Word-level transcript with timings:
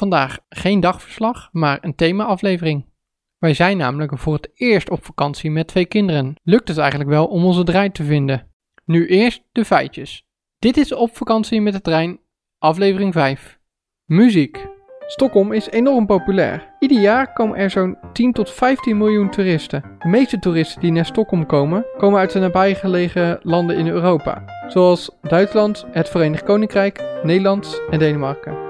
Vandaag 0.00 0.38
geen 0.48 0.80
dagverslag, 0.80 1.48
maar 1.52 1.78
een 1.80 1.94
thema-aflevering. 1.94 2.86
Wij 3.38 3.54
zijn 3.54 3.76
namelijk 3.76 4.18
voor 4.18 4.32
het 4.32 4.50
eerst 4.54 4.90
op 4.90 5.04
vakantie 5.04 5.50
met 5.50 5.66
twee 5.66 5.86
kinderen. 5.86 6.34
Lukt 6.42 6.68
het 6.68 6.78
eigenlijk 6.78 7.10
wel 7.10 7.26
om 7.26 7.44
onze 7.44 7.64
draai 7.64 7.90
te 7.90 8.04
vinden? 8.04 8.46
Nu 8.84 9.06
eerst 9.06 9.42
de 9.52 9.64
feitjes. 9.64 10.24
Dit 10.58 10.76
is 10.76 10.94
op 10.94 11.16
vakantie 11.16 11.60
met 11.60 11.72
de 11.72 11.80
trein, 11.80 12.20
aflevering 12.58 13.12
5. 13.12 13.58
Muziek. 14.04 14.66
Stockholm 15.06 15.52
is 15.52 15.70
enorm 15.70 16.06
populair. 16.06 16.76
Ieder 16.78 17.00
jaar 17.00 17.32
komen 17.32 17.56
er 17.56 17.70
zo'n 17.70 17.98
10 18.12 18.32
tot 18.32 18.50
15 18.50 18.98
miljoen 18.98 19.30
toeristen. 19.30 19.84
De 19.98 20.08
meeste 20.08 20.38
toeristen 20.38 20.80
die 20.80 20.92
naar 20.92 21.06
Stockholm 21.06 21.46
komen, 21.46 21.86
komen 21.96 22.20
uit 22.20 22.32
de 22.32 22.38
nabijgelegen 22.38 23.38
landen 23.42 23.76
in 23.76 23.86
Europa, 23.86 24.44
zoals 24.68 25.10
Duitsland, 25.22 25.86
het 25.90 26.08
Verenigd 26.08 26.44
Koninkrijk, 26.44 27.20
Nederland 27.22 27.80
en 27.90 27.98
Denemarken. 27.98 28.69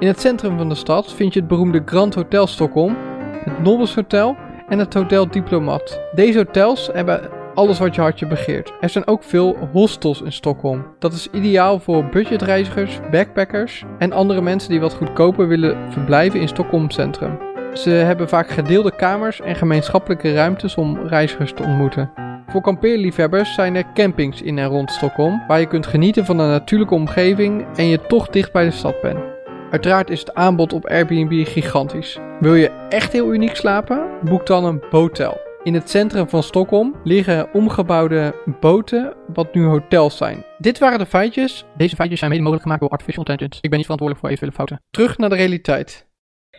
In 0.00 0.06
het 0.06 0.20
centrum 0.20 0.56
van 0.56 0.68
de 0.68 0.74
stad 0.74 1.12
vind 1.12 1.34
je 1.34 1.40
het 1.40 1.48
beroemde 1.48 1.82
Grand 1.84 2.14
Hotel 2.14 2.46
Stockholm, 2.46 2.96
het 3.44 3.62
Nobbels 3.62 3.94
Hotel 3.94 4.36
en 4.68 4.78
het 4.78 4.94
Hotel 4.94 5.30
Diplomat. 5.30 6.00
Deze 6.14 6.38
hotels 6.38 6.90
hebben 6.92 7.28
alles 7.54 7.78
wat 7.78 7.94
je 7.94 8.00
hartje 8.00 8.26
begeert. 8.26 8.72
Er 8.80 8.88
zijn 8.88 9.06
ook 9.06 9.22
veel 9.22 9.56
hostels 9.72 10.22
in 10.22 10.32
Stockholm. 10.32 10.86
Dat 10.98 11.12
is 11.12 11.28
ideaal 11.32 11.78
voor 11.78 12.04
budgetreizigers, 12.04 12.98
backpackers 13.10 13.84
en 13.98 14.12
andere 14.12 14.40
mensen 14.40 14.70
die 14.70 14.80
wat 14.80 14.94
goedkoper 14.94 15.48
willen 15.48 15.92
verblijven 15.92 16.40
in 16.40 16.48
Stockholm 16.48 16.90
Centrum. 16.90 17.38
Ze 17.74 17.90
hebben 17.90 18.28
vaak 18.28 18.50
gedeelde 18.50 18.96
kamers 18.96 19.40
en 19.40 19.56
gemeenschappelijke 19.56 20.32
ruimtes 20.32 20.74
om 20.74 20.98
reizigers 21.06 21.52
te 21.52 21.62
ontmoeten. 21.62 22.10
Voor 22.46 22.60
kampeerliefhebbers 22.60 23.54
zijn 23.54 23.74
er 23.74 23.92
campings 23.94 24.42
in 24.42 24.58
en 24.58 24.66
rond 24.66 24.90
Stockholm, 24.90 25.42
waar 25.48 25.60
je 25.60 25.66
kunt 25.66 25.86
genieten 25.86 26.24
van 26.24 26.36
de 26.36 26.42
natuurlijke 26.42 26.94
omgeving 26.94 27.66
en 27.76 27.86
je 27.86 28.06
toch 28.06 28.28
dicht 28.28 28.52
bij 28.52 28.64
de 28.64 28.70
stad 28.70 29.00
bent. 29.00 29.29
Uiteraard 29.70 30.10
is 30.10 30.20
het 30.20 30.34
aanbod 30.34 30.72
op 30.72 30.86
Airbnb 30.86 31.46
gigantisch. 31.46 32.18
Wil 32.40 32.54
je 32.54 32.68
echt 32.88 33.12
heel 33.12 33.32
uniek 33.32 33.56
slapen? 33.56 34.18
Boek 34.24 34.46
dan 34.46 34.64
een 34.64 34.82
botel. 34.90 35.40
In 35.62 35.74
het 35.74 35.90
centrum 35.90 36.28
van 36.28 36.42
Stockholm 36.42 36.94
liggen 37.04 37.54
omgebouwde 37.54 38.34
boten, 38.60 39.16
wat 39.34 39.54
nu 39.54 39.64
hotels 39.64 40.16
zijn. 40.16 40.44
Dit 40.58 40.78
waren 40.78 40.98
de 40.98 41.06
feitjes. 41.06 41.64
Deze 41.76 41.94
feitjes 41.94 42.18
zijn 42.18 42.30
mede 42.30 42.42
mogelijk 42.42 42.62
gemaakt 42.66 42.82
door 42.82 42.90
Artificial 42.90 43.24
Intelligence. 43.24 43.62
Ik 43.62 43.70
ben 43.70 43.78
niet 43.78 43.88
verantwoordelijk 43.88 44.26
voor 44.26 44.36
eventuele 44.36 44.56
fouten. 44.56 44.86
Terug 44.90 45.18
naar 45.18 45.28
de 45.28 45.36
realiteit. 45.36 46.08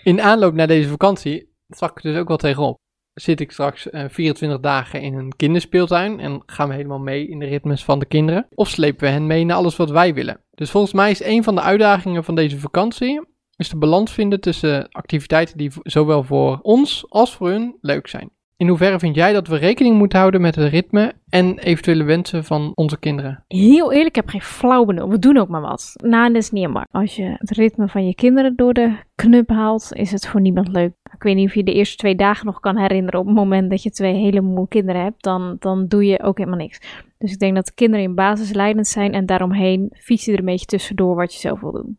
In 0.03 0.22
aanloop 0.22 0.53
naar 0.53 0.68
deze 0.68 0.90
vakantie 0.90 1.53
zag 1.68 1.90
ik 1.90 2.02
dus 2.02 2.18
ook 2.18 2.28
wel 2.28 2.38
tegenop. 2.38 2.80
Zit 3.22 3.40
ik 3.40 3.52
straks 3.52 3.88
uh, 3.92 4.04
24 4.08 4.60
dagen 4.60 5.02
in 5.02 5.14
een 5.14 5.36
kinderspeeltuin 5.36 6.20
en 6.20 6.44
gaan 6.46 6.68
we 6.68 6.74
helemaal 6.74 7.00
mee 7.00 7.28
in 7.28 7.40
de 7.40 7.46
ritmes 7.46 7.84
van 7.84 8.00
de 8.00 8.06
kinderen? 8.06 8.48
Of 8.54 8.70
slepen 8.70 9.06
we 9.06 9.12
hen 9.12 9.28
mee 9.28 9.46
naar 9.46 9.58
alles 9.58 9.76
wat 9.76 9.90
wij 9.90 10.14
willen? 10.14 10.42
Dus 10.52 10.70
volgens 10.70 10.94
mij 10.94 11.12
is 11.12 11.24
een 11.24 11.44
van 11.44 11.56
de 11.56 11.62
uitdagingen 11.62 12.24
van 12.24 12.36
deze 12.36 12.60
vakantie 12.60 13.22
is 13.56 13.70
de 13.70 13.78
balans 13.78 14.12
vinden 14.12 14.40
tussen 14.40 14.90
activiteiten 14.90 15.58
die 15.58 15.72
zowel 15.84 16.24
voor 16.24 16.60
ons 16.62 17.06
als 17.10 17.36
voor 17.36 17.50
hun 17.50 17.78
leuk 17.82 18.08
zijn. 18.08 18.32
In 18.62 18.67
hoeverre 18.67 19.00
vind 19.00 19.16
jij 19.16 19.34
dat 19.34 19.48
we 19.48 19.56
rekening 19.56 19.98
moeten 19.98 20.20
houden 20.20 20.42
met 20.42 20.56
het 20.56 20.72
ritme 20.72 21.14
en 21.30 21.59
eventuele 21.59 22.04
wensen 22.04 22.44
van 22.44 22.72
onze 22.76 23.00
kinderen? 23.00 23.44
Heel 23.48 23.92
eerlijk, 23.92 24.09
ik 24.09 24.16
heb 24.16 24.30
geen 24.30 24.42
flauw 24.42 24.86
benul. 24.86 25.09
We 25.09 25.20
doen 25.20 25.38
ook 25.38 25.48
maar 25.48 25.62
wat. 25.62 25.94
Nou, 26.03 26.34
dat 26.34 26.42
is 26.42 26.52
niet 26.52 26.70
maar. 26.70 26.88
Als 26.92 27.16
je 27.16 27.36
het 27.38 27.52
ritme 27.52 27.88
van 27.88 28.06
je 28.06 28.16
kinderen 28.16 28.56
door 28.56 28.73
de 28.73 28.98
knup 29.16 29.50
haalt, 29.50 29.94
is 29.94 30.12
het 30.12 30.28
voor 30.28 30.42
niemand 30.42 30.68
leuk. 30.68 30.94
Ik 31.14 31.23
weet 31.23 31.36
niet 31.36 31.48
of 31.48 31.56
je 31.56 31.64
de 31.64 31.73
eerste 31.73 31.95
twee 31.95 32.16
dagen 32.16 32.45
nog 32.45 32.59
kan 32.59 32.78
herinneren. 32.78 33.20
Op 33.20 33.26
het 33.26 33.36
moment 33.36 33.70
dat 33.70 33.84
je 33.84 33.90
twee 33.90 34.14
hele 34.14 34.42
moe 34.42 34.68
kinderen 34.68 35.02
hebt, 35.02 35.24
dan, 35.24 35.56
dan 35.59 35.88
doe 35.88 36.06
je 36.06 36.24
ook 36.24 36.38
helemaal 36.38 36.59
niks. 36.59 36.80
Dus 37.18 37.31
ik 37.31 37.40
denk 37.40 37.56
dat 37.56 37.66
de 37.66 37.74
kinderen 37.75 38.06
in 38.06 38.16
basis 38.16 38.53
leidend 38.53 38.88
zijn 38.88 39.13
en 39.13 39.25
daaromheen 39.25 39.94
fiets 39.97 40.25
je 40.25 40.31
er 40.31 40.40
een 40.40 40.46
beetje 40.46 40.66
tussendoor 40.66 41.16
wat 41.16 41.34
je 41.34 41.40
zelf 41.40 41.59
wil 41.59 41.72
doen. 41.72 41.97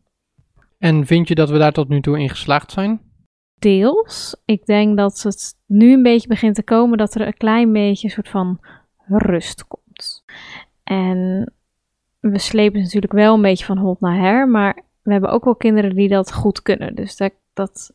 En 0.77 1.05
vind 1.05 1.27
je 1.27 1.35
dat 1.35 1.49
we 1.49 1.57
daar 1.57 1.71
tot 1.71 1.89
nu 1.89 2.01
toe 2.01 2.19
in 2.19 2.29
geslaagd 2.29 2.71
zijn? 2.71 3.01
Deels. 3.63 4.35
Ik 4.45 4.65
denk 4.65 4.97
dat 4.97 5.21
het 5.21 5.55
nu 5.65 5.93
een 5.93 6.03
beetje 6.03 6.27
begint 6.27 6.55
te 6.55 6.63
komen 6.63 6.97
dat 6.97 7.15
er 7.15 7.27
een 7.27 7.37
klein 7.37 7.71
beetje 7.71 8.07
een 8.07 8.13
soort 8.13 8.29
van 8.29 8.59
rust 9.07 9.67
komt. 9.67 10.23
En 10.83 11.51
we 12.19 12.39
slepen 12.39 12.81
natuurlijk 12.81 13.13
wel 13.13 13.33
een 13.33 13.41
beetje 13.41 13.65
van 13.65 13.77
hond 13.77 13.99
naar 13.99 14.17
her, 14.17 14.49
maar 14.49 14.81
we 15.01 15.11
hebben 15.11 15.29
ook 15.29 15.43
wel 15.43 15.55
kinderen 15.55 15.95
die 15.95 16.09
dat 16.09 16.33
goed 16.33 16.61
kunnen. 16.61 16.95
Dus 16.95 17.17
dat, 17.17 17.33
dat, 17.53 17.93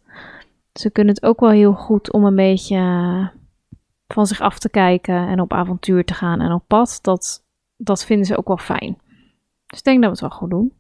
ze 0.73 0.91
kunnen 0.91 1.15
het 1.15 1.25
ook 1.25 1.41
wel 1.41 1.51
heel 1.51 1.73
goed 1.73 2.13
om 2.13 2.25
een 2.25 2.37
beetje 2.37 2.81
van 4.07 4.27
zich 4.27 4.41
af 4.41 4.59
te 4.59 4.71
kijken 4.71 5.29
en 5.29 5.41
op 5.41 5.53
avontuur 5.53 6.05
te 6.05 6.15
gaan 6.15 6.41
en 6.41 6.53
op 6.53 6.65
pad. 6.67 6.99
Dat, 7.03 7.45
dat 7.77 8.05
vinden 8.05 8.27
ze 8.27 8.39
ook 8.39 8.49
wel 8.49 8.57
fijn. 8.57 8.99
Dus 9.67 9.79
ik 9.79 9.85
denk 9.85 10.03
dat 10.03 10.11
we 10.11 10.11
het 10.11 10.21
wel 10.21 10.39
goed 10.39 10.51
doen. 10.51 10.73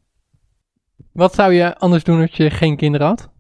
Wat 1.13 1.35
zou 1.35 1.53
je 1.53 1.77
anders 1.77 2.05
doen 2.05 2.21
als 2.21 2.37
je 2.37 2.51
geen 2.51 2.77
kinderen 2.77 3.07
had? 3.07 3.31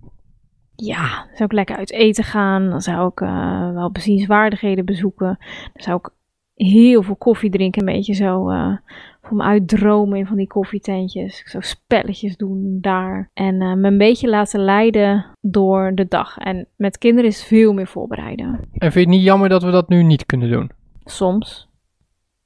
Ja, 0.84 1.08
dan 1.26 1.36
zou 1.36 1.44
ik 1.44 1.52
lekker 1.52 1.76
uit 1.76 1.92
eten 1.92 2.24
gaan. 2.24 2.70
Dan 2.70 2.80
zou 2.80 3.08
ik 3.08 3.20
uh, 3.20 3.72
wel 3.72 3.90
bezienswaardigheden 3.90 4.84
bezoeken. 4.84 5.38
Dan 5.72 5.82
zou 5.82 5.98
ik 5.98 6.10
heel 6.54 7.02
veel 7.02 7.16
koffie 7.16 7.50
drinken. 7.50 7.80
Een 7.80 7.94
beetje 7.94 8.14
zo 8.14 8.50
uh, 8.50 8.76
voor 9.22 9.36
me 9.36 9.42
uitdromen 9.42 10.18
in 10.18 10.26
van 10.26 10.36
die 10.36 10.46
koffietentjes. 10.46 11.40
Ik 11.40 11.48
zou 11.48 11.64
spelletjes 11.64 12.36
doen 12.36 12.78
daar. 12.80 13.30
En 13.34 13.54
uh, 13.54 13.74
me 13.74 13.86
een 13.86 13.98
beetje 13.98 14.28
laten 14.28 14.60
leiden 14.60 15.26
door 15.40 15.94
de 15.94 16.06
dag. 16.08 16.38
En 16.38 16.66
met 16.76 16.98
kinderen 16.98 17.30
is 17.30 17.44
veel 17.44 17.72
meer 17.72 17.86
voorbereiden. 17.86 18.46
En 18.72 18.92
vind 18.92 18.94
je 18.94 19.00
het 19.00 19.08
niet 19.08 19.22
jammer 19.22 19.48
dat 19.48 19.62
we 19.62 19.70
dat 19.70 19.88
nu 19.88 20.02
niet 20.02 20.26
kunnen 20.26 20.50
doen? 20.50 20.70
Soms. 21.04 21.68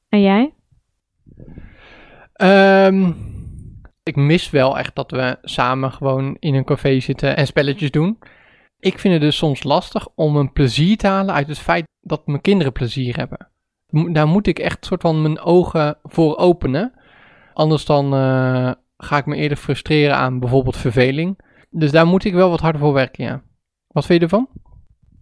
En 0.09 0.21
jij? 0.21 0.55
Um, 2.43 3.17
ik 4.03 4.17
mis 4.17 4.51
wel 4.51 4.79
echt 4.79 4.95
dat 4.95 5.11
we 5.11 5.39
samen 5.43 5.93
gewoon 5.93 6.37
in 6.39 6.55
een 6.55 6.65
café 6.65 7.01
zitten 7.01 7.37
en 7.37 7.47
spelletjes 7.47 7.91
doen. 7.91 8.19
Ik 8.79 8.99
vind 8.99 9.15
het 9.15 9.23
dus 9.23 9.37
soms 9.37 9.63
lastig 9.63 10.09
om 10.15 10.37
een 10.37 10.53
plezier 10.53 10.97
te 10.97 11.07
halen 11.07 11.35
uit 11.35 11.49
het 11.49 11.59
feit 11.59 11.85
dat 12.01 12.27
mijn 12.27 12.41
kinderen 12.41 12.73
plezier 12.73 13.17
hebben. 13.17 13.51
Daar 14.13 14.27
moet 14.27 14.47
ik 14.47 14.59
echt 14.59 14.85
soort 14.85 15.01
van 15.01 15.23
mijn 15.23 15.41
ogen 15.41 15.99
voor 16.03 16.37
openen. 16.37 16.93
Anders 17.55 17.85
dan 17.85 18.15
uh, 18.15 18.73
ga 18.97 19.17
ik 19.17 19.27
me 19.27 19.37
eerder 19.37 19.57
frustreren 19.57 20.17
aan 20.17 20.41
bijvoorbeeld 20.41 20.77
verveling. 20.77 21.39
Dus 21.71 21.91
daar 21.91 22.07
moet 22.07 22.25
ik 22.25 22.35
wel 22.35 22.51
wat 22.51 22.61
harder 22.61 22.81
voor 22.81 22.93
werken, 22.93 23.25
ja. 23.25 23.43
Wat 23.87 24.07
vind 24.07 24.19
je 24.19 24.25
ervan? 24.25 24.49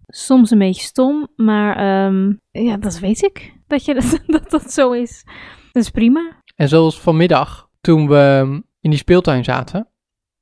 Soms 0.06 0.50
een 0.50 0.58
beetje 0.58 0.82
stom, 0.82 1.28
maar 1.36 2.04
um, 2.06 2.40
ja, 2.50 2.76
dat 2.76 2.98
weet 2.98 3.22
ik. 3.22 3.52
Dat, 3.66 3.84
je, 3.84 3.94
dat, 4.00 4.22
dat 4.26 4.50
dat 4.50 4.72
zo 4.72 4.92
is. 4.92 5.24
Dat 5.72 5.82
is 5.82 5.90
prima. 5.90 6.42
En 6.56 6.68
zoals 6.68 7.00
vanmiddag, 7.00 7.68
toen 7.80 8.08
we 8.08 8.62
in 8.80 8.90
die 8.90 8.98
speeltuin 8.98 9.44
zaten, 9.44 9.88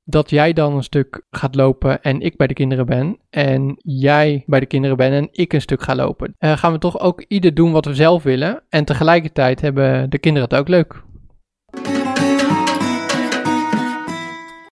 dat 0.05 0.31
jij 0.31 0.53
dan 0.53 0.77
een 0.77 0.83
stuk 0.83 1.27
gaat 1.31 1.55
lopen 1.55 2.03
en 2.03 2.21
ik 2.21 2.37
bij 2.37 2.47
de 2.47 2.55
kinderen 2.55 2.87
ben. 2.87 3.19
En 3.31 3.77
jij 3.83 4.43
bij 4.47 4.61
de 4.61 4.67
kinderen 4.67 4.97
bent 4.97 5.15
en 5.15 5.29
ik 5.33 5.53
een 5.53 5.61
stuk 5.61 5.83
ga 5.83 5.95
lopen. 5.95 6.35
Uh, 6.39 6.57
gaan 6.57 6.73
we 6.73 6.79
toch 6.79 7.01
ook 7.01 7.25
ieder 7.29 7.55
doen 7.55 7.73
wat 7.73 7.85
we 7.85 7.95
zelf 7.95 8.23
willen. 8.23 8.63
En 8.69 8.85
tegelijkertijd 8.85 9.61
hebben 9.61 10.11
de 10.11 10.19
kinderen 10.19 10.49
het 10.49 10.59
ook 10.59 10.69
leuk. 10.69 11.03